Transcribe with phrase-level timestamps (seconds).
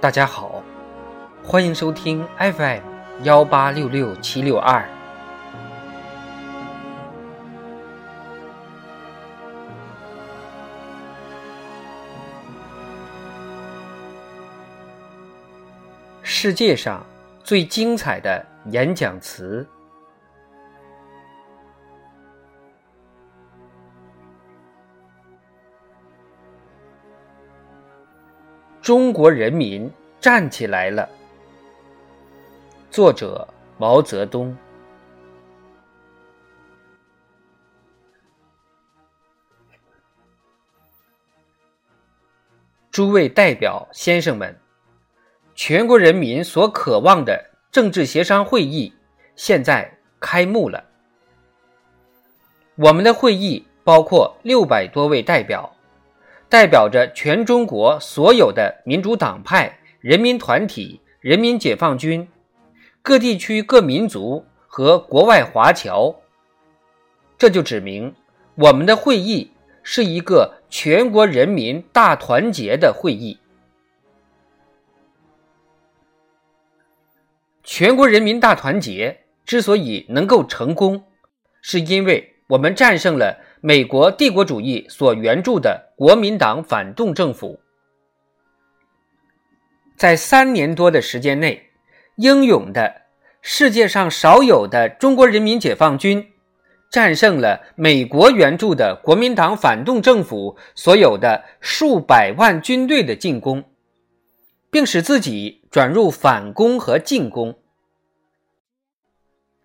[0.00, 0.62] 大家好，
[1.42, 2.80] 欢迎收听 FM
[3.24, 4.88] 幺八六六七六二。
[16.22, 17.04] 世界上
[17.42, 19.66] 最精彩的演讲词。
[28.88, 31.06] 中国人民站起来了。
[32.90, 33.46] 作者：
[33.76, 34.56] 毛泽东。
[42.90, 44.58] 诸位代表先生们，
[45.54, 48.90] 全国人民所渴望的政治协商会议
[49.36, 50.82] 现在开幕了。
[52.76, 55.70] 我们的会议包括六百多位代表。
[56.48, 62.26] 代表着全中国所有的民主党派、人民团体、人民解放军、
[63.02, 66.14] 各地区各民族和国外华侨，
[67.36, 68.14] 这就指明
[68.54, 69.50] 我们的会议
[69.82, 73.38] 是一个全国人民大团结的会议。
[77.62, 81.04] 全国人民大团结之所以能够成功，
[81.60, 83.38] 是因为我们战胜了。
[83.60, 87.58] 美国帝国主义所援助的国民党反动政府，
[89.96, 91.70] 在三年多的时间内，
[92.16, 93.02] 英勇的
[93.42, 96.24] 世界上少有的中国人民解放军，
[96.88, 103.64] 战胜了美国援助的国民党反动政府所有的数百万军队的进攻，
[104.70, 107.58] 并使自己转入反攻和进攻。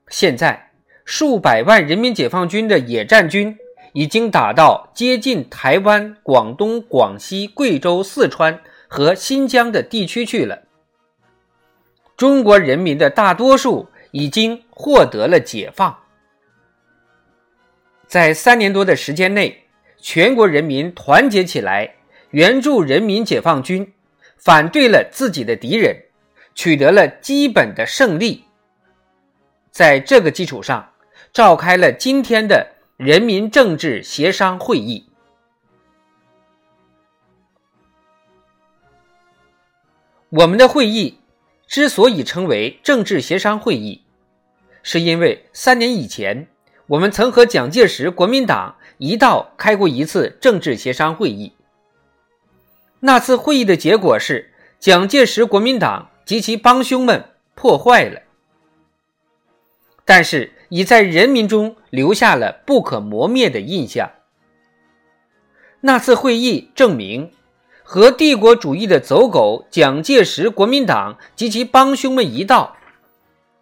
[0.07, 0.71] 现在，
[1.05, 3.59] 数百万人民解放军的野战军。
[3.93, 10.63] 已经打到接近台湾、广东、广西、贵州、四川和新疆的地区去了。
[12.17, 15.95] 中国人民的大多数已经获得了解放。
[18.07, 19.65] 在三年多的时间内，
[19.99, 21.95] 全国人民团结起来，
[22.31, 23.93] 援助人民解放军，
[24.37, 25.95] 反对了自己的敌人，
[26.55, 28.43] 取得了基本的胜利。
[29.69, 30.91] 在这个基础上，
[31.31, 32.71] 召开了今天的。
[33.05, 35.09] 人民政治协商会议。
[40.29, 41.19] 我们的会议
[41.67, 44.05] 之所以称为政治协商会议，
[44.83, 46.47] 是因为三年以前，
[46.87, 51.51] 我们曾和蒋介石国民党一道开过一次政治协商会议。
[53.01, 58.21] 那次会议的结果是，蒋介石国民党及其帮凶们破坏了。
[60.05, 64.09] 但是，已在人民中留下了不可磨灭的印象。
[65.81, 67.29] 那次会议证明，
[67.83, 72.75] 和帝国主义的走狗蒋介石国民党及其帮凶们一道，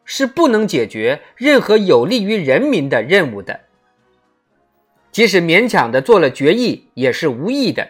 [0.06, 3.60] 是不能解决任何有利于人民的任务的。
[5.12, 7.86] 即使勉强的做了决议，也是无益的。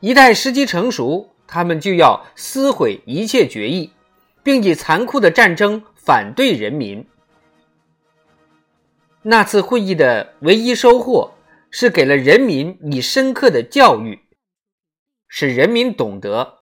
[0.00, 3.92] 一旦时机成熟，他们就要撕毁一切决议，
[4.42, 7.06] 并以残酷的战争反对人民。
[9.26, 11.34] 那次会议的唯一收获
[11.70, 14.20] 是给了人民以深刻的教育，
[15.26, 16.62] 使人民懂得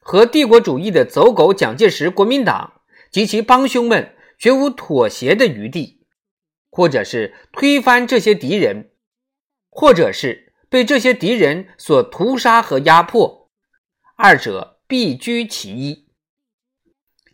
[0.00, 2.80] 和帝国主义的走狗蒋介石国民党
[3.12, 6.04] 及其帮凶们绝无妥协的余地，
[6.70, 8.90] 或者是推翻这些敌人，
[9.70, 13.48] 或者是被这些敌人所屠杀和压迫，
[14.16, 16.08] 二者必居其一，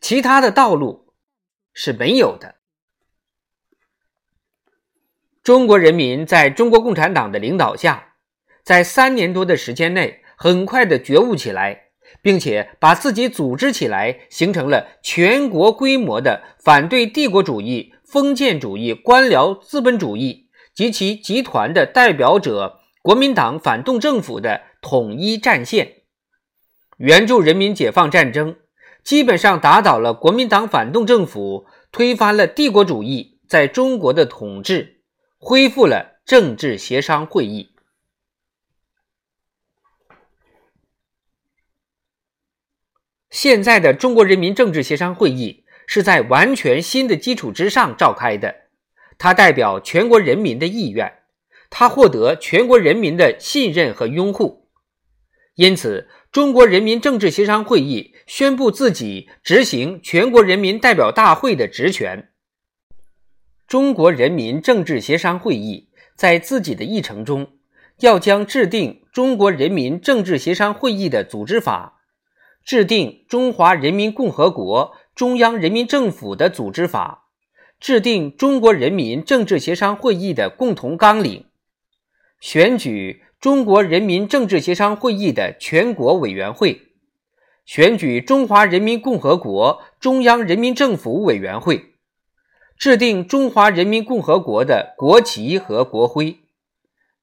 [0.01, 1.15] 其他的道路
[1.73, 2.57] 是没有的。
[5.43, 8.15] 中国人民在中国共产党的领导下，
[8.63, 11.87] 在三年多的时间内，很快的觉悟起来，
[12.23, 26.03] 并且把自己组织起来，形成了全国规模的反对帝国主义、封建主义、官僚资本主义及其集团的代表者——国民党反动政府的统一战线，
[26.99, 28.55] 援助人民解放战争，
[29.03, 35.02] 基本上打倒了国民党反动政府，推翻了帝国主义在中国的统治。
[35.45, 37.75] 恢复了政治协商会议。
[43.29, 48.69] 现在的中国人民政治协商会议是在完全新的基础之上召开的，
[49.19, 51.13] 它代表全国人民的意愿，
[51.71, 54.71] 它获得全国人民的信任和拥护，
[55.57, 62.32] 因此，中国人民政治协商会议宣布自己执行全国人民代表大会的职权。
[63.73, 67.53] 中国人民政治协商会议在自己的议程中，
[68.01, 72.03] 要将制定中国人民政治协商会议的组织法、
[72.63, 77.31] 制定中华人民共和国中央人民政府的组织法，
[77.81, 81.47] 制定中国人民政治协商会议的共同纲领，
[82.41, 86.89] 选举中国人民政治协商会议的全国委员会，
[87.65, 91.92] 选举中华人民共和国中央人民政府委员会，
[92.83, 96.41] 制定中华人民共和国的国旗和国徽，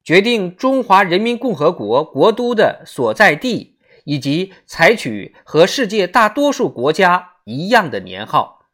[0.06, 3.76] 决定中华人民共和国国都的所在地。
[4.06, 8.66] 以及采取和世界大多数国家一样的年号。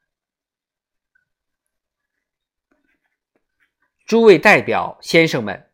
[4.05, 5.65] 诸位代表先生们，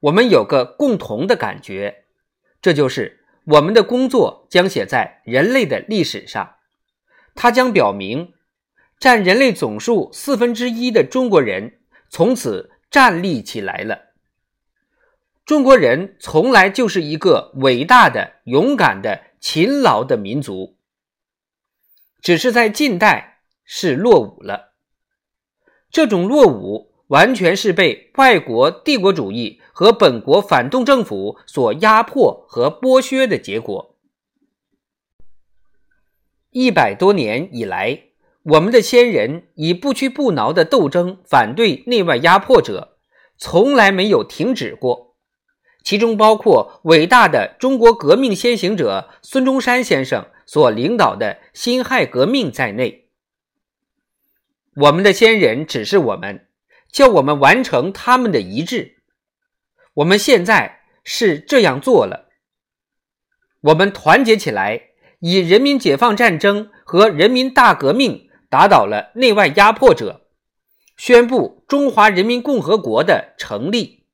[0.00, 2.04] 我们有个共同的感觉，
[2.62, 6.54] 这就是我们的工作将写在人类的历史上，
[7.34, 8.32] 它将表明，
[8.98, 14.06] 占人类总数四分之一的中国人从此站立起来了。
[15.44, 20.76] 中国人从来就是一个伟大的、勇敢的、勤劳的民族，
[22.20, 24.72] 只是在近代是落伍了。
[25.90, 33.96] 这种落伍完全是被外国帝国主义和本国反动政府所压迫和剥削的结果。
[36.50, 38.02] 一百多年以来，
[38.48, 42.96] 我们的先人以不屈不挠的斗争反对内外压迫者，
[43.36, 45.16] 从来没有停止过。
[45.82, 53.08] 其中包括伟大的中国革命先行者孙中山先生所领导的辛亥革命在内，
[54.76, 56.46] 我们的先人指示我们，
[56.92, 58.98] 叫我们完成他们的遗志。
[59.94, 62.28] 我们现在是这样做了。
[63.60, 64.80] 我们团结起来，
[65.18, 68.25] 以人民解放战争和人民大革命
[68.56, 70.22] 打倒了内外压迫者，
[70.96, 74.06] 宣布中华人民共和国的成立。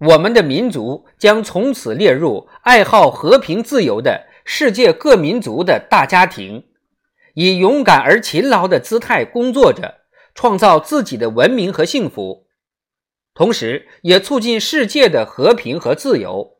[0.00, 6.66] 我们的民族将从此列入爱好和平自由的世界各民族的大家庭，
[7.34, 10.00] 以勇敢而勤劳的姿态工作着，
[10.34, 12.48] 创造自己的文明和幸福，
[13.32, 16.56] 同时也促进世界的和平和自由。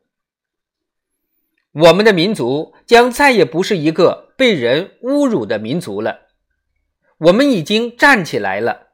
[1.73, 6.26] 我们的民族将再也不是一个被人侮辱的民族了。
[7.17, 8.89] 我们已经站起来了，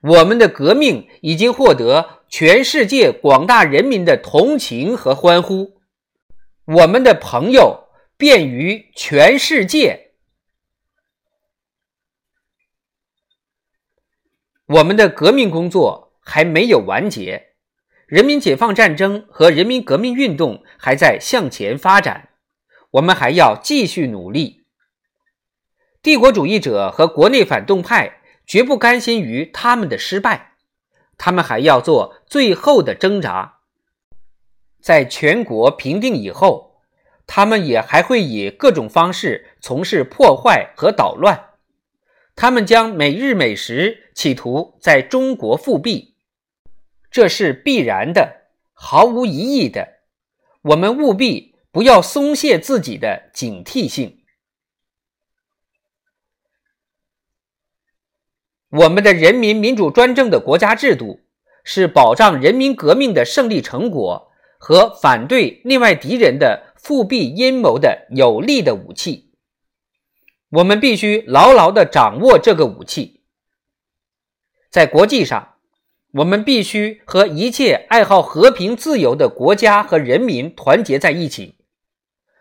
[0.00, 2.18] 我们的革命已经获得。
[2.30, 5.80] 全世界广大人民的同情和欢呼，
[6.66, 7.88] 我们的朋友
[8.18, 10.10] 便于全世界。
[14.66, 17.54] 我们的革命工作还没有完结，
[18.06, 22.28] 人民解放战争和人民革命运动还在向前发展，
[22.90, 24.57] 我们还要继续努力。
[26.02, 30.52] 帝国主义者和国内反动派绝不甘心于他们的失败。
[31.16, 33.58] 他们还要做最后的挣扎，
[34.80, 36.80] 在全国平定以后，
[37.26, 41.46] 他们也还会以各种方式从事破坏和捣乱。
[42.36, 46.14] 他们将每日每时企图在中国复辟，
[47.10, 48.42] 这是必然的，
[48.72, 49.94] 毫无疑义的。
[50.62, 54.17] 我们务必不要松懈自己的警惕性。
[58.70, 61.20] 我们的人民民主专政的国家制度
[61.64, 69.32] 是保障人民革命的胜利成果和反对内外敌人的复辟阴谋的有力的武器。
[70.50, 73.22] 我们必须牢牢地掌握这个武器。
[74.70, 75.56] 在国际上，
[76.12, 81.56] 我们必须和一切爱好和平自由的国家和人民团结在一起。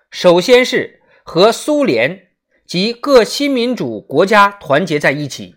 [0.10, 2.30] 首先是和苏联
[2.66, 5.57] 及各新民主国家团结在一起。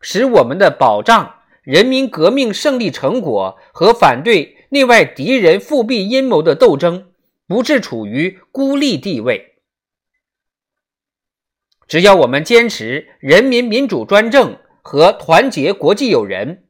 [0.00, 7.12] 使我们的保障人民革命胜利成果和反对内外敌人复辟阴谋的斗争
[7.46, 9.56] 不致处于孤立地位。
[11.86, 16.68] 只要我们坚持人民民主专政和团结国际友人，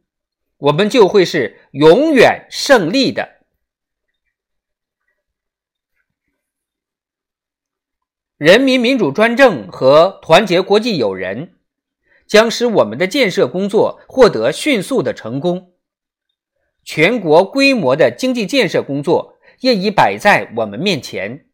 [0.56, 3.28] 我们就会是永远胜利的。
[8.38, 11.59] 人民民主专政和团结国际友人。
[12.30, 15.72] 将使我们的建设工作获得迅速的成功。
[16.84, 21.46] 全国规模的经济建设工作业已摆在我们面前。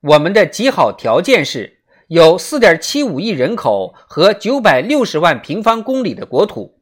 [0.00, 6.80] 我们的极好条件是有4.75亿人口和960万平方公里的国土。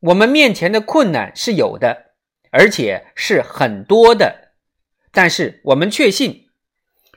[0.00, 2.12] 我们面前的困难是有的，
[2.50, 4.50] 而且是很多的，
[5.10, 6.50] 但是我们确信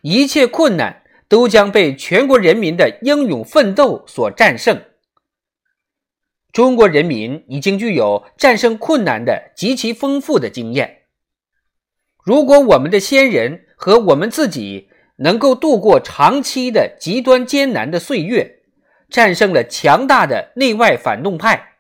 [0.04, 1.03] 一切困难。
[1.28, 4.82] 都将被全国人民的英勇奋斗所战胜。
[6.52, 11.04] 中国人民已经具有战胜困难的极其丰富的经验。
[12.24, 18.60] 如果我们的先人和我们自己能够度过长期的极端艰难的岁月，
[19.10, 21.78] 战胜了强大的内外反动派，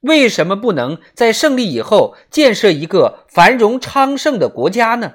[0.00, 5.14] 为什么不能在胜利以后建设一个繁荣昌盛的国家呢？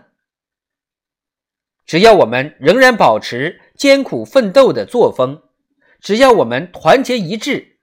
[1.85, 5.41] 只要我们仍然保持艰苦奋斗的作风，
[5.99, 7.77] 只要我们团结一致，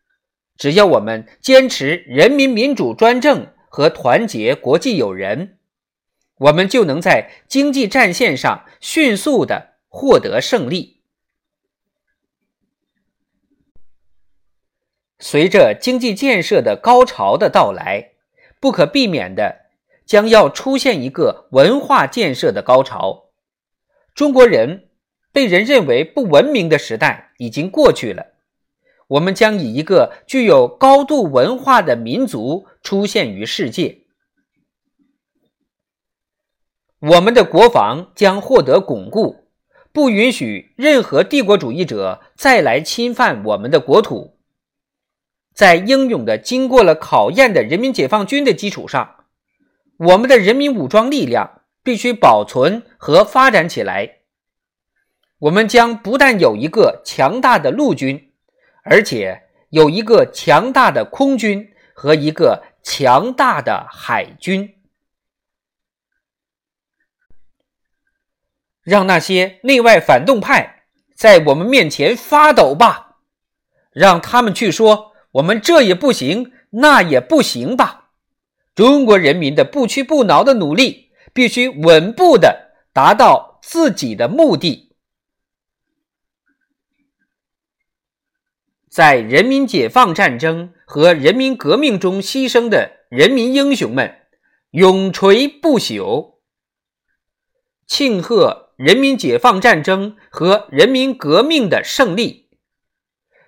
[0.56, 5.58] 只要我们坚持人民民主专政和团结国际友人，
[6.38, 11.02] 我们就能在经济战线上迅速的获得胜利。
[15.18, 18.12] 随着经济建设的高潮的到来，
[18.60, 19.66] 不可避免的
[20.06, 23.27] 将要出现一个文化建设的高潮。
[24.18, 24.88] 中国人
[25.30, 28.32] 被人认为不文明的时代已经过去了，
[29.06, 34.00] 我们将以一个具有高度文化的民族出现于世界。
[36.98, 39.46] 我们的国防将获得巩固，
[39.92, 44.36] 不允许任何帝国主义者再来侵犯我们的国土。
[45.54, 49.26] 在英勇的经过了考验的人民解放军的基础上，
[49.96, 51.57] 我们的人民武装力量。
[51.88, 54.18] 必须保存和发展起来。
[55.38, 58.30] 我们将不但有一个强大的陆军，
[58.82, 64.74] 而且有一个强大的空军和一个强大的海军。
[68.82, 70.82] 让那些内外反动派
[71.16, 73.16] 在我们面前发抖吧，
[73.92, 78.10] 让他们去说我们这也不行，那也不行吧。
[78.74, 81.07] 中国人民的不屈不挠的努力。
[81.38, 84.96] 必须稳步的达到自己的目的，
[88.90, 94.22] 在人民解放战争和人民革命中牺牲的人民英雄们
[94.72, 96.38] 永垂不朽。
[97.86, 102.50] 庆贺人民解放战争和人民革命的胜利，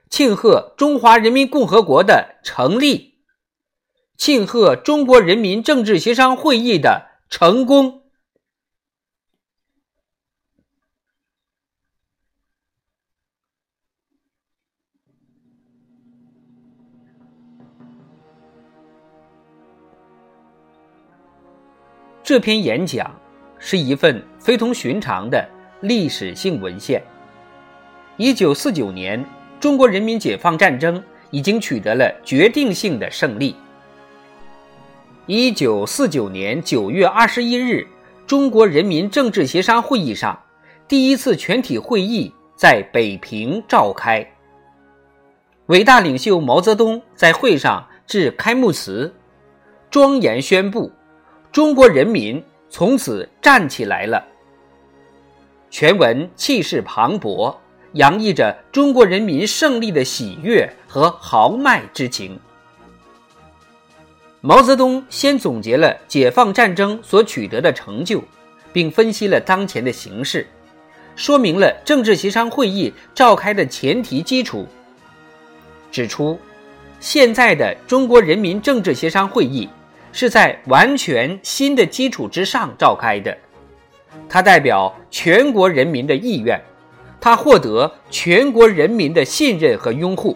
[0.09, 3.25] 庆贺中华人民共和国的成立，
[4.17, 7.10] 庆贺中国人民政治协商会议的。
[7.31, 8.03] 成功。
[22.23, 23.19] 这篇演讲
[23.59, 25.49] 是一份非同寻常的
[25.83, 27.01] 历史性文献。
[28.17, 29.25] 一九四九年，
[29.61, 33.55] 中国人民解放战争已经取得了决定性的胜利。
[35.33, 37.87] 一九四九年九月二十一日，
[38.27, 40.37] 中国人民政治协商会议上，
[40.89, 44.29] 第一次全体会议在北平召开。
[45.67, 49.15] 伟大领袖毛泽东在会上致开幕词，
[49.89, 50.91] 庄严宣布：
[51.53, 54.27] 中国人民从此站起来了。
[55.71, 57.55] 全文气势磅礴，
[57.93, 62.37] 洋溢着中国人民胜利的喜悦和豪迈之情。
[64.43, 68.23] 毛泽东先总结了解放战争所取得的成就，
[68.73, 70.47] 并分析了当前的形势，
[71.15, 74.67] 说明了政治协商会议召开的前提基础，
[75.93, 76.39] 指出，
[77.01, 79.69] 现在的中国人民政治协商会议
[80.11, 83.37] 是在完全新的基础之上召开的，
[84.27, 86.59] 它代表全国人民的意愿，
[87.21, 90.35] 它获得全国人民的信任和拥护。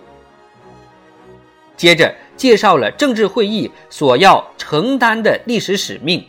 [1.75, 2.15] 接着。
[2.37, 6.25] 介绍了政治会议所要承担的历史使命，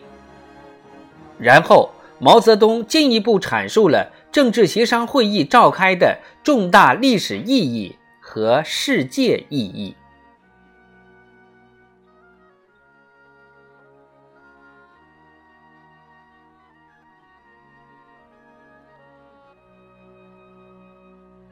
[1.39, 9.95] 然后毛泽东进一步阐述了政治协商会议召开的重大历史意义和世界意义。